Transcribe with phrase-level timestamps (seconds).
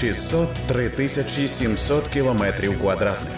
[0.00, 3.32] 603 тисячі 700 кілометрів квадратних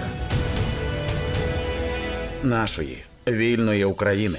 [2.42, 4.38] нашої вільної України.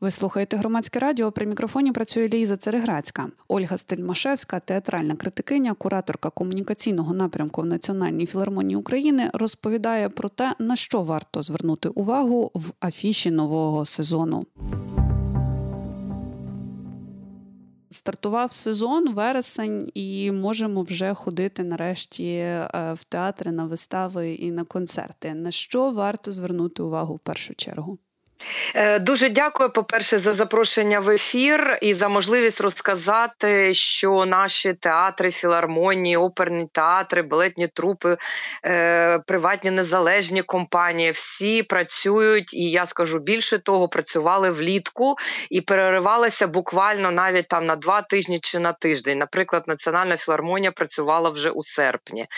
[0.00, 1.32] Ви слухаєте громадське радіо.
[1.32, 8.76] При мікрофоні працює Ліза Цереграцька, Ольга Стельмашевська, театральна критикиня, кураторка комунікаційного напрямку в Національній філармонії
[8.76, 14.44] України, розповідає про те, на що варто звернути увагу в афіші нового сезону.
[17.90, 24.64] Стартував сезон вересень, і можемо вже ходити нарешті е, в театри на вистави і на
[24.64, 25.34] концерти.
[25.34, 27.98] На що варто звернути увагу в першу чергу?
[28.74, 35.30] Е, дуже дякую, по-перше, за запрошення в ефір і за можливість розказати, що наші театри,
[35.30, 38.16] філармонії, оперні театри, балетні трупи,
[38.64, 45.16] е, приватні незалежні компанії всі працюють, і я скажу більше того, працювали влітку
[45.50, 49.18] і переривалися буквально навіть там на два тижні чи на тиждень.
[49.18, 52.22] Наприклад, Національна філармонія працювала вже у серпні.
[52.22, 52.28] Е,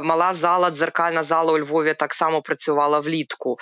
[0.00, 3.58] мала зала, дзеркальна зала у Львові так само працювала влітку.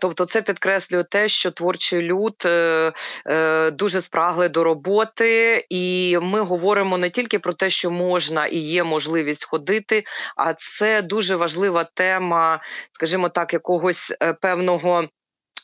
[0.00, 2.92] Тобто, це підкреслює підкреслюю те, що творчий люд е,
[3.26, 8.58] е, дуже спрагли до роботи, і ми говоримо не тільки про те, що можна і
[8.58, 10.04] є можливість ходити,
[10.36, 12.60] а це дуже важлива тема,
[12.92, 15.08] скажімо так, якогось е, певного.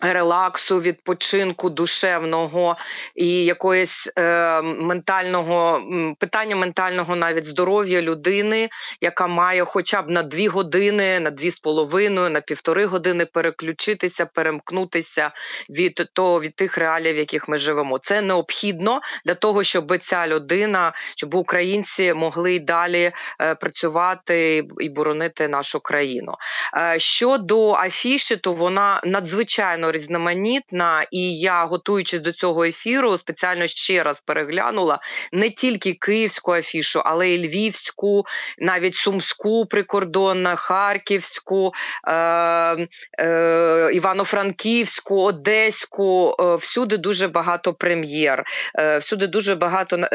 [0.01, 2.77] Релаксу, відпочинку душевного
[3.15, 5.83] і якоїсь е, ментального
[6.19, 8.69] питання ментального навіть здоров'я людини,
[9.01, 14.27] яка має хоча б на дві години, на дві з половиною, на півтори години переключитися,
[14.27, 15.31] перемкнутися
[15.71, 17.99] від того від тих реалій, в яких ми живемо.
[17.99, 24.89] Це необхідно для того, щоб ця людина, щоб українці могли й далі е, працювати і
[24.89, 26.35] боронити нашу країну.
[26.77, 34.03] Е, щодо афіші, то вона надзвичайно різноманітна, і я, готуючись до цього ефіру, спеціально ще
[34.03, 34.99] раз переглянула
[35.33, 38.25] не тільки київську афішу, але й львівську,
[38.59, 41.73] навіть сумську прикордонну, харківську,
[42.09, 46.37] е, е, івано-франківську, одеську.
[46.41, 48.45] Е, всюди дуже багато прем'єр,
[48.79, 50.09] е, всюди дуже багато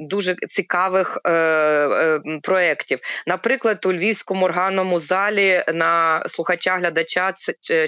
[0.00, 2.98] дуже цікавих е, е, проєктів.
[3.26, 7.34] Наприклад, у Львівському органному залі на слухача глядача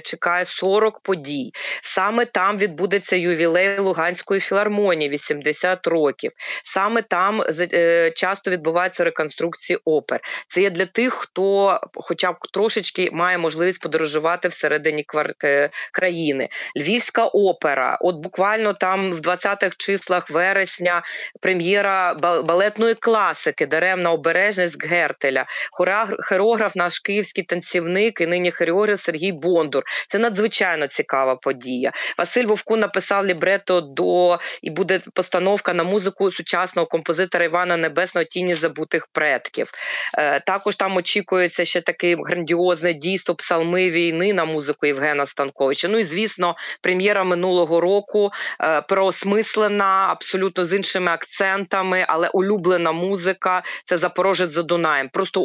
[0.04, 1.52] чекає 40 подій подій.
[1.82, 6.32] Саме там відбудеться ювілей Луганської філармонії 80 років.
[6.64, 10.20] Саме там е, часто відбуваються реконструкції опер.
[10.48, 15.04] Це є для тих, хто, хоча б трошечки, має можливість подорожувати всередині
[15.44, 16.48] е, країни.
[16.76, 21.02] Львівська опера, от буквально там в 20-х числах вересня
[21.40, 22.14] прем'єра
[22.44, 25.46] балетної класики, даремна обережність Гертеля,
[26.28, 29.82] хореограф наш київський танцівник і нині хореограф Сергій Бондур.
[30.08, 31.92] Це надзвичайно цікаво цікава подія.
[32.18, 38.54] Василь Вовку написав лібрето до і буде постановка на музику сучасного композитора Івана Небесного Тіні
[38.54, 39.70] забутих предків.
[40.18, 45.88] Е, також там очікується ще таке грандіозне дійство псалми війни на музику Євгена Станковича.
[45.88, 48.30] Ну і звісно, прем'єра минулого року
[48.60, 55.08] е, проосмислена абсолютно з іншими акцентами, але улюблена музика це Запорожець за Дунаєм.
[55.08, 55.40] Просто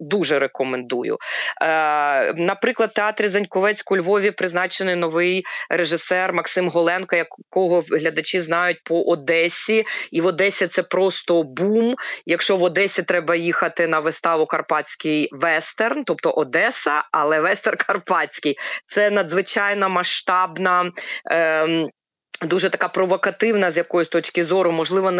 [0.00, 1.18] дуже рекомендую.
[1.62, 9.02] Е, Наприклад, театрі Заньковецьку у Львові призначений новий режисер Максим Голенко, якого глядачі знають по
[9.02, 9.84] Одесі.
[10.10, 11.94] І в Одесі це просто бум.
[12.26, 19.10] Якщо в Одесі треба їхати на виставу Карпатський вестерн, тобто Одеса, але вестерн Карпатський, це
[19.10, 20.90] надзвичайно масштабна.
[21.30, 21.86] Е,
[22.42, 25.10] Дуже така провокативна з якоїсь точки зору, можливо,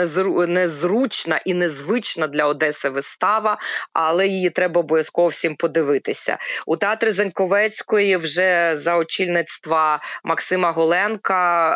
[0.47, 3.59] незручна і незвична для Одеси вистава,
[3.93, 6.39] але її треба обов'язково всім подивитися.
[6.67, 11.71] У театрі Заньковецької вже за очільництва Максима Голенка,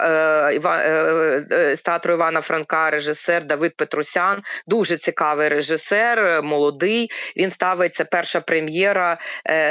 [0.52, 7.10] е, е, е, з театру Івана Франка, режисер Давид Петрусян, дуже цікавий режисер, молодий.
[7.36, 9.18] Він ставиться перша прем'єра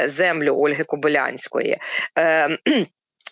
[0.06, 1.78] землю Ольги Кобилянської.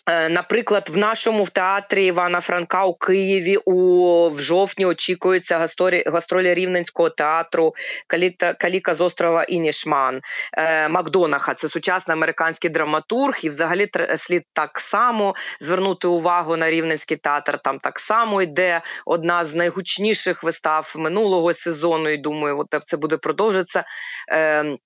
[0.09, 6.03] Е, наприклад, в нашому в театрі Івана Франка у Києві у в жовтні очікується гастролі,
[6.07, 7.75] гастролі Рівненського театру
[8.07, 10.21] Каліта, Каліка з острова Інішман
[10.53, 11.53] е, Макдонаха.
[11.53, 13.87] Це сучасний американський драматург, і взагалі
[14.17, 17.59] слід так само звернути увагу на Рівненський театр.
[17.63, 22.09] Там так само йде одна з найгучніших вистав минулого сезону.
[22.09, 23.83] І думаю, от це буде продовжитися.
[24.31, 24.77] Е,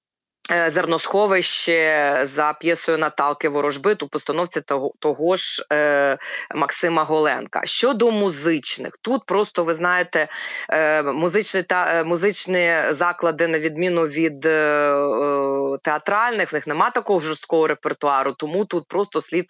[0.49, 6.17] зерносховище за п'єсою Наталки Ворожбит у постановці того, того ж е,
[6.55, 7.61] Максима Голенка.
[7.63, 10.27] Щодо музичних, тут просто ви знаєте,
[10.69, 15.40] е, музичні та е, музичні заклади, на відміну від е, е
[15.77, 19.45] театральних, в них нема такого жорсткого репертуару, тому тут просто слід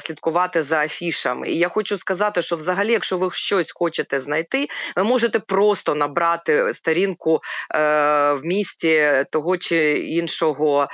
[0.00, 1.48] слідкувати за афішами.
[1.50, 6.74] І я хочу сказати, що взагалі, якщо ви щось хочете знайти, ви можете просто набрати
[6.74, 7.40] сторінку
[7.74, 10.88] в місті того чи іншого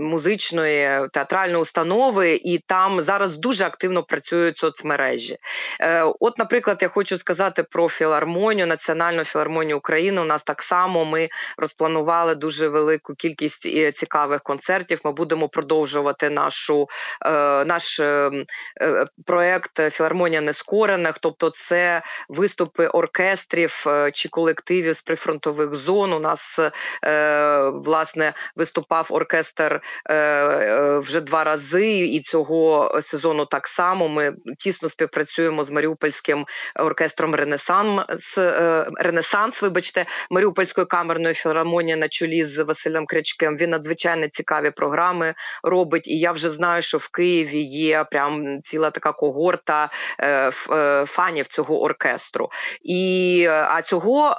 [0.00, 5.36] музичної театральної установи, і там зараз дуже активно працюють соцмережі.
[6.20, 10.20] От, наприклад, я хочу сказати про філармонію, Національну філармонію України.
[10.20, 12.87] У нас так само ми розпланували дуже велику
[13.18, 15.00] кількість е, цікавих концертів.
[15.04, 16.88] Ми будемо продовжувати нашу
[17.26, 18.30] е, наш е,
[19.26, 26.12] проект Філармонія Нескорених, тобто це виступи оркестрів чи колективів з прифронтових зон.
[26.12, 26.60] У нас
[27.72, 29.80] власне виступав оркестр
[31.00, 36.46] вже два рази, і цього сезону так само ми тісно співпрацюємо з Маріупольським
[36.76, 38.38] оркестром Ренесанс
[38.96, 39.62] Ренесанс.
[39.62, 42.58] Вибачте, Маріупольської камерної філармонії на чолі з
[43.06, 43.56] Крячким.
[43.56, 46.08] Він надзвичайно цікаві програми робить.
[46.08, 51.46] І я вже знаю, що в Києві є прям ціла така когорта е, е, фанів
[51.46, 52.48] цього оркестру.
[52.82, 54.36] І а цього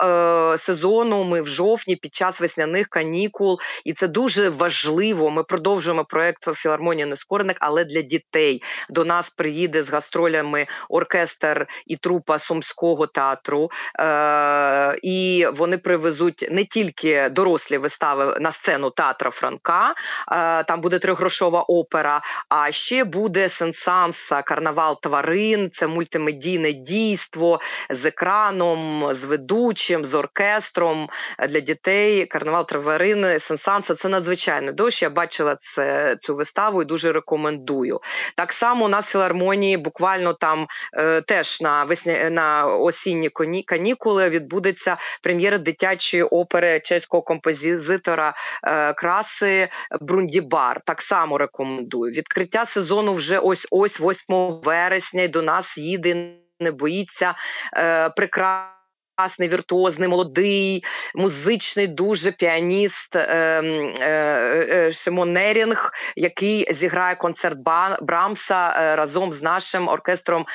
[0.57, 5.29] сезону ми в жовтні під час весняних канікул, і це дуже важливо.
[5.29, 11.95] Ми продовжуємо проект філармонії нескорених, але для дітей до нас приїде з гастролями оркестр і
[11.95, 13.69] трупа Сумського театру,
[13.99, 19.95] е, і вони привезуть не тільки дорослі вистави на сцену театра Франка.
[20.31, 25.69] Е, там буде тригрошова опера, а ще буде сенсанса, карнавал тварин.
[25.73, 27.59] Це мультимедійне дійство
[27.89, 31.09] з екраном, з ведучим, з оркестром
[31.49, 32.25] для дітей.
[32.25, 35.01] Карнавал тварин, сенсанса це надзвичайно дощ.
[35.01, 38.01] Я бачила це цю виставу і дуже рекомендую.
[38.35, 43.29] Так само у нас в філармонії буквально там е, теж на весня на осінні
[43.65, 48.18] канікули відбудеться прем'єра дитячої опери чеського композитора
[48.63, 49.69] е, краси
[50.01, 50.81] Брундібар.
[50.85, 52.11] Так само рекомендую.
[52.11, 55.23] Відкриття сезону вже ось ось 8 вересня.
[55.23, 56.35] і До нас їде.
[56.61, 57.35] Не боїться
[57.77, 58.78] е, прекрасно
[59.19, 60.83] прекрасний, віртуозний, молодий,
[61.15, 67.57] музичний, дуже піаніст е, е, е, Шимон Нерінг, який зіграє концерт
[68.01, 70.45] Брамса разом з нашим оркестром,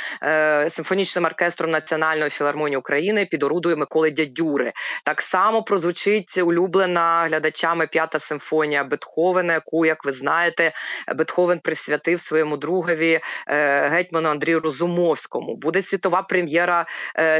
[0.69, 4.73] симфонічним оркестром Національної філармонії України під орудою Миколи Дядюри.
[5.05, 10.73] Так само прозвучить улюблена глядачами п'ята симфонія Бетховена, яку, як ви знаєте,
[11.17, 13.21] Бетховен присвятив своєму другові
[13.91, 15.57] гетьману Андрію Розумовському.
[15.57, 16.87] Буде світова прем'єра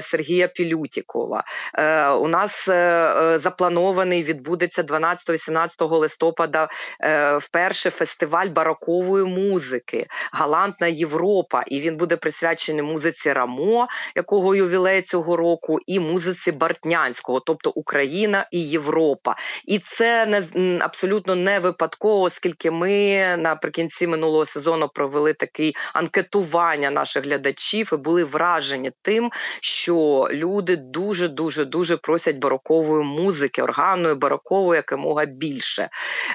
[0.01, 1.14] Сергія Пілютіко.
[1.15, 1.45] Харкова.
[1.75, 6.69] Е, У нас е, е запланований відбудеться 12-18 листопада
[7.01, 11.63] е, вперше фестиваль барокової музики Галантна Європа.
[11.67, 18.47] І він буде присвячений музиці Рамо, якого ювілей цього року, і музиці Бартнянського, тобто Україна
[18.51, 19.37] і Європа.
[19.65, 27.25] І це не абсолютно не випадково, оскільки ми наприкінці минулого сезону провели такий анкетування наших
[27.25, 29.31] глядачів і були вражені тим,
[29.61, 35.89] що люди дуже дуже дуже дуже просять барокової музики, органної, барокової якомога більше.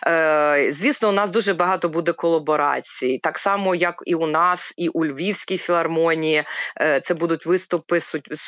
[0.07, 4.89] Е, Звісно, у нас дуже багато буде колаборацій, так само, як і у нас, і
[4.89, 6.43] у Львівській філармонії.
[6.81, 7.99] Е, Це будуть виступи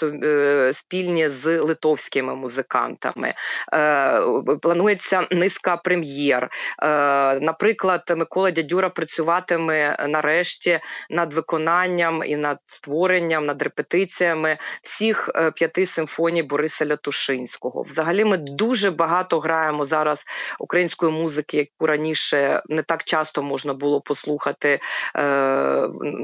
[0.04, 3.34] е, спільні з литовськими музикантами.
[3.74, 4.22] Е,
[4.62, 6.44] Планується низка прем'єр.
[6.44, 6.50] Е,
[7.40, 10.80] Наприклад, Микола Дядюра працюватиме нарешті
[11.10, 17.82] над виконанням і над створенням, над репетиціями всіх е, п'яти симфоній симфонії Бориса Лятушинського.
[17.82, 20.26] Взагалі, ми дуже багато граємо зараз
[20.60, 24.80] української музики, яку раніше не так часто можна було послухати е,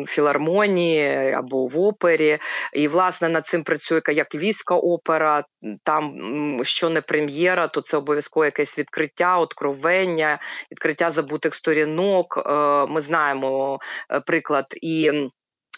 [0.04, 2.40] в філармонії або в опері.
[2.74, 5.44] І, власне, над цим працює як Львівська опера.
[5.84, 6.14] Там
[6.64, 10.40] що не прем'єра, то це обов'язково якесь відкриття, откровення,
[10.72, 12.38] відкриття забутих сторінок.
[12.38, 12.52] Е,
[12.86, 13.80] ми знаємо
[14.12, 15.12] е, приклад і.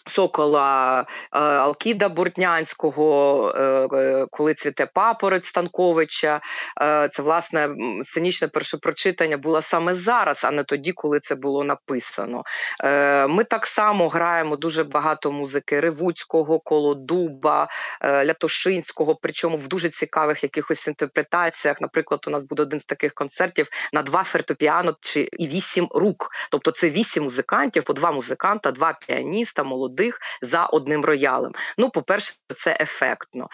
[0.06, 3.62] Сокола е, Алкіда Буртнянського, е,
[3.96, 6.40] е, коли цвіте папорець Станковича.
[7.10, 7.68] Це власне
[8.02, 12.42] сценічне першопрочитання було саме зараз, а не тоді, коли це було написано.
[13.28, 17.68] Ми так само граємо дуже багато музики Ревуцького, Колодуба,
[18.04, 21.80] Лятошинського, причому в дуже цікавих якихось інтерпретаціях.
[21.80, 26.30] Наприклад, у нас буде один з таких концертів на два фортепіано чи і вісім рук.
[26.50, 31.52] Тобто це вісім музикантів, по два музиканта, два піаніста, молоді молодих за одним роялем.
[31.78, 33.48] Ну, по-перше, це ефектно.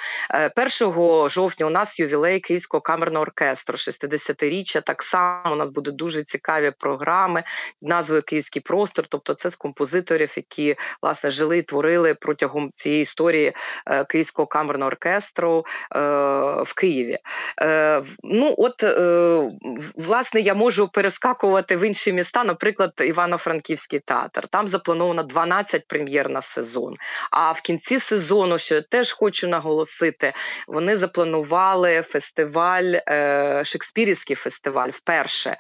[0.56, 4.82] 1 жовтня у нас ювілей Київського камерного оркестру, 60-річчя.
[4.82, 7.44] Так само у нас будуть дуже цікаві програми
[7.82, 9.06] назвою Київський простор.
[9.08, 13.52] Тобто, це з композиторів, які власне жили і творили протягом цієї історії
[14.08, 15.64] Київського камерного оркестру
[16.64, 17.18] в Києві.
[18.22, 18.84] Ну, от
[19.96, 24.48] власне я можу перескакувати в інші міста, наприклад, Івано-Франківський театр.
[24.48, 26.94] Там заплановано 12 прем'єр на сезон.
[27.30, 30.32] А в кінці сезону, що я теж хочу наголосити,
[30.68, 35.56] вони запланували фестиваль, е, Шекспірівський фестиваль вперше.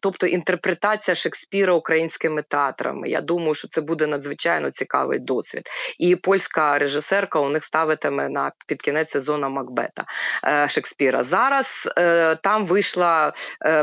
[0.00, 3.08] Тобто, інтерпретація Шекспіра українськими театрами.
[3.08, 5.68] Я думаю, що це буде надзвичайно цікавий досвід.
[5.98, 10.04] І польська режисерка у них ставитиме на під кінець сезону Макбета
[10.44, 11.22] е, Шекспіра.
[11.22, 13.32] Зараз е, там вийшла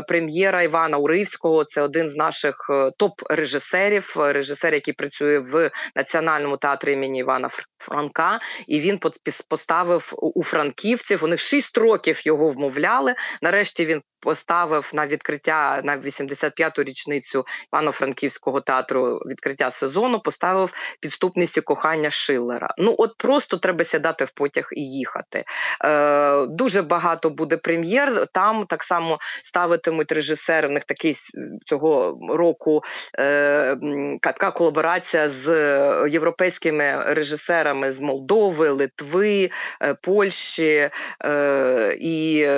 [0.08, 1.64] прем'єра Івана Уривського.
[1.64, 7.48] Це один з наших топ-режисерів, режисер, який працює в національному театрі імені Івана
[7.78, 9.00] Франка, і він
[9.48, 11.20] поставив у франківців.
[11.20, 13.14] Вони шість років його вмовляли.
[13.42, 20.20] Нарешті він поставив на відкриття на 85-ту річницю Івано-Франківського театру відкриття сезону.
[20.20, 22.68] Поставив підступність кохання Шиллера.
[22.78, 25.44] Ну от просто треба сідати в потяг і їхати.
[25.84, 28.26] Е, Дуже багато буде прем'єр.
[28.32, 30.68] Там так само ставитимуть режисери.
[30.68, 31.14] В них такий
[31.66, 32.82] цього року
[33.18, 33.76] е,
[34.22, 35.48] така колаборація з
[36.08, 39.50] європейськими режисерами з Молдови, Литви,
[39.82, 40.90] е, Польщі
[41.24, 42.48] е, і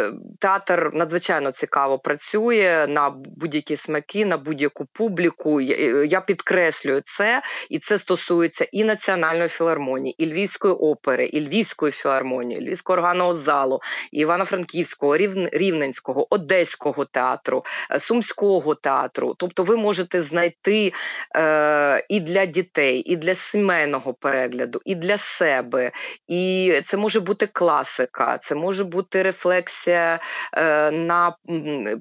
[0.40, 5.60] театр надзвичайно цікаво працює на будь-які смаки, на будь-яку публіку.
[5.60, 12.60] Я підкреслюю це, і це стосується і національної філармонії, і Львівської опери, і Львівської філармонії,
[12.60, 13.80] Львівського органного залу,
[14.12, 15.16] і Івано-Франківського,
[15.52, 19.34] Рівненського, Одеського театру, е, Сумського театру.
[19.38, 20.92] Тобто, ви можете знайти
[21.36, 25.92] е, і для дітей, і для сімейного перегляду, і для себе.
[26.28, 30.20] І це може бути класика, це може бути рефлексія
[30.52, 31.36] е, на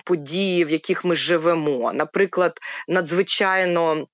[0.05, 1.93] події, в яких ми живемо.
[1.93, 4.07] Наприклад, надзвичайно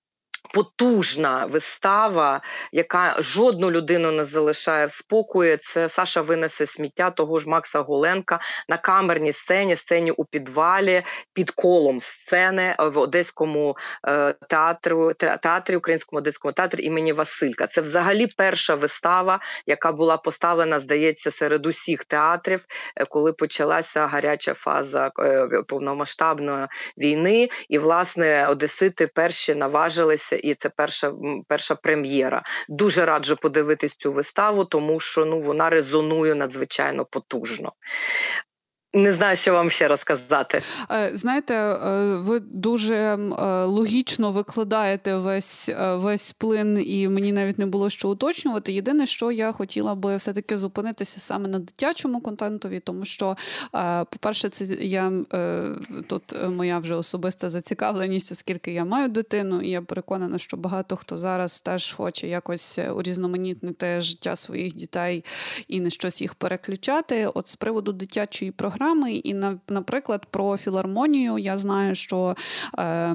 [0.53, 5.57] потужна вистава, яка жодну людину не залишає в спокої.
[5.57, 11.51] Це Саша винесе сміття того ж Макса Голенка на камерній сцені, сцені у підвалі, під
[11.51, 17.67] колом сцени в Одеському е, театру, театрі, Українському одеському театрі імені Василька.
[17.67, 24.53] Це взагалі перша вистава, яка була поставлена, здається, серед усіх театрів, е, коли почалася гаряча
[24.53, 27.49] фаза е, повномасштабної війни.
[27.69, 31.13] І, власне, Одесити перші наважилися і це перша
[31.47, 32.43] перша прем'єра.
[32.69, 37.71] Дуже раджу подивитись цю виставу, тому що ну вона резонує надзвичайно потужно.
[38.95, 40.61] Не знаю, що вам ще розказати.
[40.91, 43.17] Е, знаєте, е, ви дуже е,
[43.63, 48.73] логічно викладаєте весь весь плин, і мені навіть не було що уточнювати.
[48.73, 53.35] Єдине, що я хотіла би все-таки зупинитися саме на дитячому контентові, тому що,
[54.09, 55.11] по-перше, це я
[56.07, 61.17] тут моя вже особиста зацікавленість, оскільки я маю дитину, і я переконана, що багато хто
[61.17, 65.25] зараз теж хоче якось урізноманітнити життя своїх дітей
[65.67, 67.27] і не щось їх переключати.
[67.33, 69.13] От з приводу дитячої програми програми.
[69.13, 69.33] І,
[69.67, 72.35] наприклад, про філармонію я знаю, що
[72.79, 73.13] е,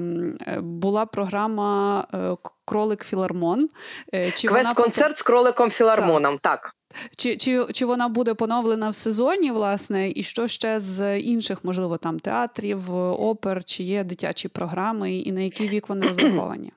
[0.59, 2.35] була програма е,
[2.65, 3.69] Кролик Філармон.
[4.13, 6.37] Е, Квест-концерт з кроликом Філармоном.
[6.37, 6.61] Так.
[6.61, 6.75] так.
[7.17, 11.97] Чи чи, чи вона буде поновлена в сезоні, власне, і що ще з інших, можливо,
[11.97, 16.71] там театрів, опер, чи є дитячі програми, і на який вік вони розраховані?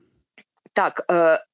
[0.73, 1.05] Так.
[1.11, 1.45] Е,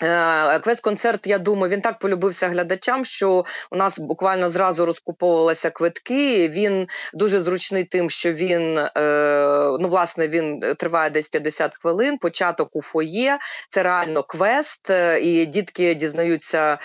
[0.00, 6.48] квест-концерт, я думаю, він так полюбився глядачам, що у нас буквально зразу розкуповувалися квитки.
[6.48, 8.90] Він дуже зручний тим, що він е,
[9.80, 12.18] ну, власне він триває десь 50 хвилин.
[12.18, 13.38] Початок у фоє,
[13.68, 16.78] це реально квест, е, і дітки дізнаються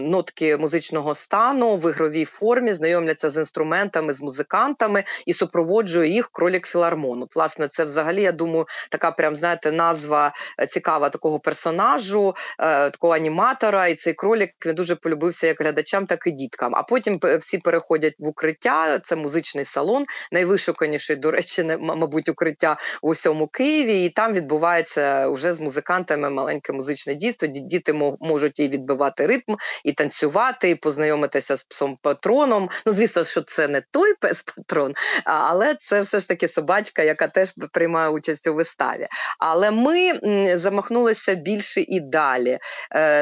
[0.00, 6.66] нотки музичного стану в ігровій формі, знайомляться з інструментами, з музикантами і супроводжує їх кролік
[6.66, 7.28] філармону.
[7.34, 10.32] Власне, це взагалі, я думаю, така прям знаєте назва
[10.68, 16.06] цікава такого персонажа персонажу, е, такого аніматора, і цей кролік він дуже полюбився як глядачам,
[16.06, 16.74] так і діткам.
[16.74, 18.98] А потім всі переходять в укриття.
[19.04, 24.04] Це музичний салон, найвишуканіший, до речі, мабуть, укриття в усьому Києві.
[24.04, 27.48] І там відбувається вже з музикантами маленьке музичне дійство.
[27.48, 32.68] Діти можуть і відбивати ритм, і танцювати, і познайомитися з псом патроном.
[32.86, 34.94] Ну, звісно, що це не той пес патрон,
[35.24, 39.08] але це все ж таки собачка, яка теж приймає участь у виставі.
[39.38, 40.20] Але ми
[40.58, 42.58] замахнулися більш більше і далі.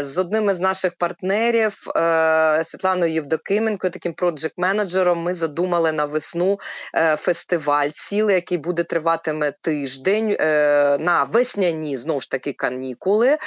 [0.03, 1.73] З одним із наших партнерів
[2.65, 6.59] Світланою Євдокименко, таким проджект-менеджером, ми задумали на весну
[7.17, 10.37] фестиваль цілий, який буде триватиме тиждень
[11.01, 13.39] на весняні знову ж таки канікули.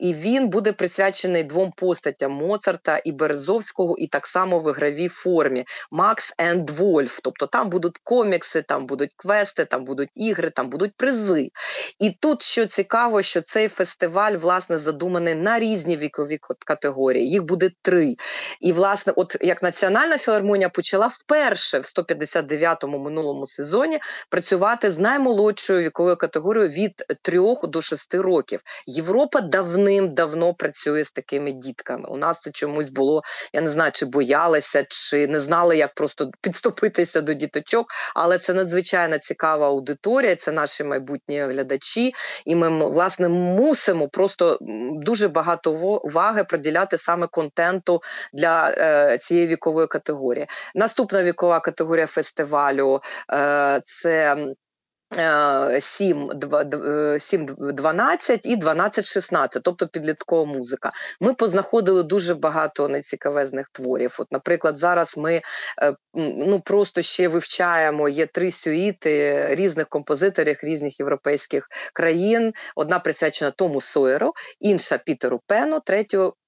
[0.00, 5.64] І він буде присвячений двом постатям Моцарта і Березовського, і так само в ігровій формі
[5.90, 7.20] Макс енд Вольф.
[7.22, 11.50] Тобто там будуть комікси, там будуть квести, там будуть ігри, там будуть призи.
[11.98, 17.30] І тут що цікаво, що цей фестиваль власне задуманий на різні вікові категорії.
[17.30, 18.16] Їх буде три.
[18.60, 23.98] І, власне, от як Національна філармонія почала вперше в 159-му минулому сезоні
[24.30, 28.60] працювати з наймолодшою віковою категорією від 3 до 6 років.
[28.86, 32.08] Європа давним-давно працює з такими дітками.
[32.08, 33.22] У нас це чомусь було,
[33.52, 37.86] я не знаю, чи боялися, чи не знали, як просто підступитися до діточок.
[38.14, 42.12] Але це надзвичайно цікава аудиторія, це наші майбутні глядачі,
[42.44, 44.58] і ми власне мусимо просто
[45.02, 48.00] дуже багато уваги приділяти саме контенту
[48.32, 50.46] для е, цієї вікової категорії.
[50.74, 53.00] Наступна вікова категорія фестивалю
[53.32, 54.36] е, це
[55.10, 56.30] 7,
[57.18, 60.90] 7, 12 і 12-16, тобто підліткова музика.
[61.20, 64.16] Ми познаходили дуже багато нецікавезних творів.
[64.18, 65.42] От, Наприклад, зараз ми
[65.82, 72.52] е, ну, просто ще вивчаємо є три сюїти різних композиторів різних європейських країн.
[72.76, 76.34] Одна присвячена Тому Сойеру, інша Пітеру Пену, третю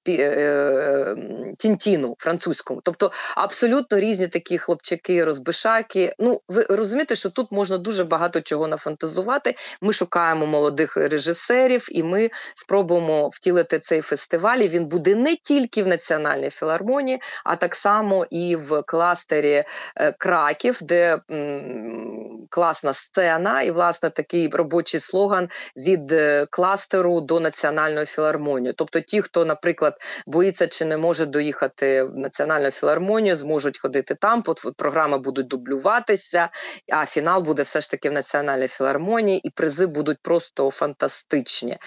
[1.57, 6.13] Тінтіну французькому, тобто абсолютно різні такі хлопчаки, розбишаки.
[6.19, 9.55] Ну, ви розумієте, що тут можна дуже багато чого нафантазувати.
[9.81, 14.57] Ми шукаємо молодих режисерів, і ми спробуємо втілити цей фестиваль.
[14.57, 19.63] І Він буде не тільки в національній філармонії, а так само і в кластері
[19.95, 26.13] е, Краків, де м, класна сцена, і власне такий робочий слоган від
[26.49, 28.73] кластеру до національної філармонії.
[28.77, 34.15] Тобто, ті, хто, наприклад наприклад, боїться чи не може доїхати в національну філармонію, зможуть ходити
[34.15, 34.43] там.
[34.77, 36.49] програми будуть дублюватися,
[36.93, 41.77] а фінал буде все ж таки в національній філармонії, і призи будуть просто фантастичні.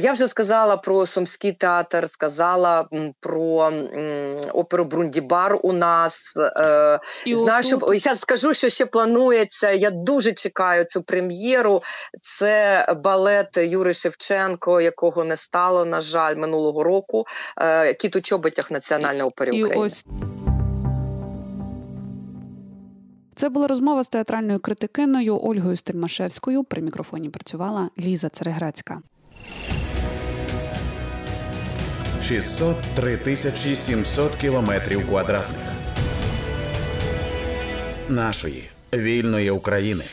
[0.00, 2.88] Я вже сказала про Сумський театр, сказала
[3.20, 3.72] про
[4.52, 6.34] оперу Брундібар у нас.
[6.36, 9.70] Е, і Знаю, що зараз скажу, що ще планується.
[9.70, 11.82] Я дуже чекаю цю прем'єру.
[12.22, 17.24] Це балет Юри Шевченко, якого не стало, на жаль, минулого року року
[17.58, 19.74] е, кіт у чоботях Національної опери України.
[19.74, 20.04] І ось
[23.34, 26.64] це була розмова з театральною критикиною Ольгою Стельмашевською.
[26.64, 29.02] При мікрофоні працювала Ліза Цереграцька.
[32.22, 35.68] 603 тисячі 700 кілометрів квадратних
[38.08, 40.04] нашої вільної України.